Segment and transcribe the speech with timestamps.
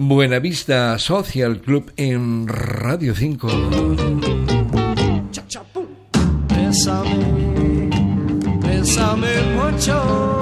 [0.00, 3.48] Buenavista Social Club en Radio 5.
[6.54, 7.90] Bésame,
[8.62, 10.37] bésame mucho.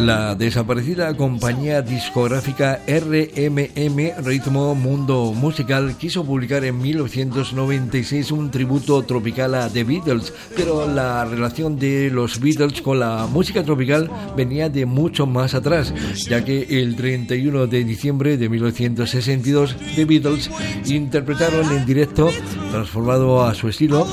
[0.00, 9.54] La desaparecida compañía discográfica RMM Ritmo Mundo Musical quiso publicar en 1996 un tributo tropical
[9.54, 14.86] a The Beatles, pero la relación de los Beatles con la música tropical venía de
[14.86, 15.94] mucho más atrás,
[16.28, 20.50] ya que el 31 de diciembre de 1962 The Beatles
[20.86, 22.30] interpretaron en directo,
[22.70, 24.06] transformado a su estilo,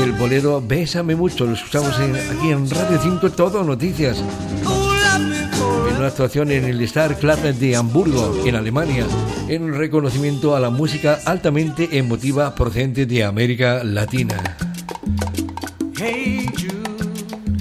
[0.00, 4.22] el bolero Bésame mucho, lo escuchamos aquí en Radio 5 Todo Noticias
[5.88, 9.06] en una actuación en el Star Club de Hamburgo, en Alemania,
[9.48, 14.56] en reconocimiento a la música altamente emotiva procedente de América Latina.
[15.96, 16.46] Hey.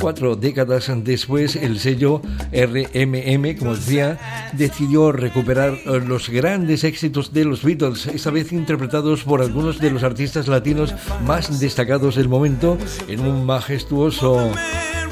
[0.01, 7.45] Cuatro décadas después, el sello RMM, como decía, decidió recuperar eh, los grandes éxitos de
[7.45, 12.79] los Beatles, esta vez interpretados por algunos de los artistas latinos más destacados del momento,
[13.07, 14.51] en un majestuoso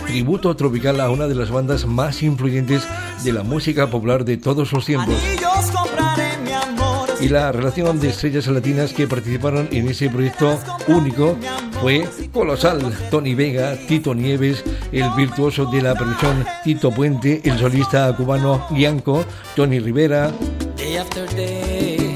[0.08, 2.88] tributo tropical a una de las bandas más influyentes
[3.24, 5.16] de la música popular de todos los tiempos.
[7.22, 11.38] Y la relación de estrellas latinas que participaron en ese proyecto único
[11.82, 12.80] fue colosal.
[13.10, 19.26] Tony Vega, Tito Nieves, el virtuoso de la percusión Tito Puente, el solista cubano Gianco,
[19.56, 20.32] Tony Rivera,
[20.78, 22.16] Day after day.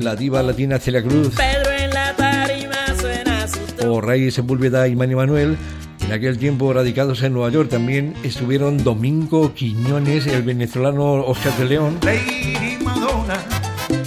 [0.00, 4.96] la diva latina Celia Cruz Pedro en la tarima suena su o Ray Sepúlveda y
[4.96, 5.56] Manny Manuel.
[6.00, 11.64] En aquel tiempo radicados en Nueva York también estuvieron Domingo Quiñones, el venezolano Oscar de
[11.64, 13.36] León, Lady Madonna,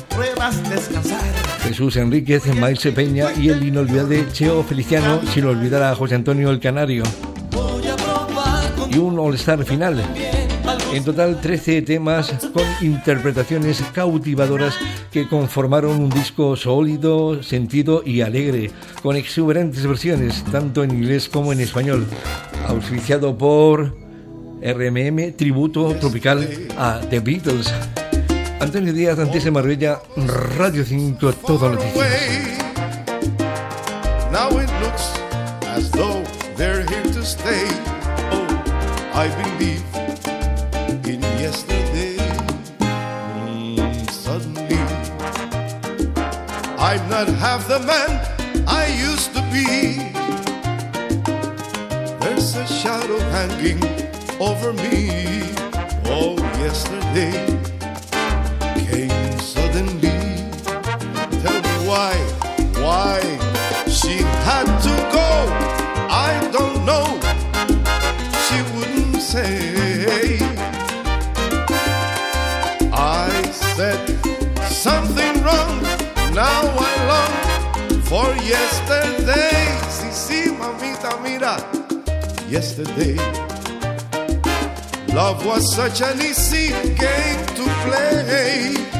[0.10, 1.39] pruebas descansar.
[1.70, 6.60] Jesús Enríquez, Maíse Peña y el inolvidable Cheo Feliciano, sin olvidar a José Antonio el
[6.60, 7.04] Canario.
[8.90, 10.04] Y un All-Star final.
[10.92, 14.80] En total 13 temas con interpretaciones cautivadoras
[15.12, 18.72] que conformaron un disco sólido, sentido y alegre,
[19.04, 22.08] con exuberantes versiones, tanto en inglés como en español,
[22.68, 23.96] auspiciado por
[24.64, 27.72] RMM Tributo Tropical a The Beatles.
[28.60, 30.02] Antonio Díaz, Antese Marbella,
[30.58, 31.70] Radio 5, Todo
[43.46, 44.78] mm, suddenly,
[46.78, 48.22] I'm not half the man
[48.68, 50.12] I used to be.
[52.20, 53.82] There's a shadow hanging
[54.40, 55.44] over me.
[56.06, 57.79] Oh, yesterday
[59.72, 60.10] came suddenly.
[61.42, 62.14] Tell me why,
[62.82, 63.20] why
[63.88, 65.30] she had to go.
[66.10, 67.06] I don't know.
[68.46, 70.40] She wouldn't say.
[72.94, 74.02] I said
[74.70, 75.82] something wrong.
[76.34, 79.68] Now I long for yesterday.
[79.90, 81.58] Sí, sí, mamita, mira.
[82.50, 83.18] Yesterday.
[85.14, 88.99] Love was such an easy game to play.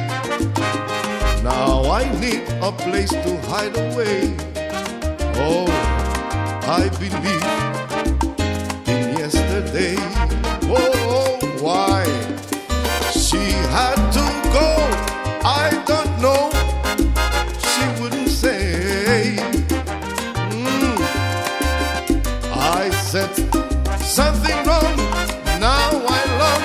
[1.50, 4.38] Now I need a place to hide away.
[5.48, 5.66] Oh,
[6.80, 7.46] I believe
[8.94, 9.96] in yesterday.
[10.70, 12.04] Oh, why
[13.12, 13.44] she
[13.76, 14.26] had to
[14.58, 14.70] go?
[15.44, 16.44] I don't know.
[17.70, 19.38] She wouldn't say.
[20.54, 20.98] Mm.
[22.80, 23.34] I said
[24.00, 24.96] something wrong.
[25.60, 26.64] Now I long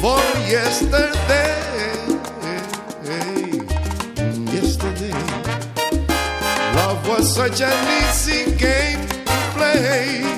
[0.00, 0.52] for yesterday.
[0.52, 1.11] Yesterday,
[7.34, 10.31] such an easy game to play.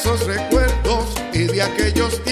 [0.00, 2.29] Esos recuerdos y de aquellos tiempos